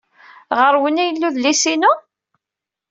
[0.59, 1.91] Ɣer-wen ay yella udlis-inu?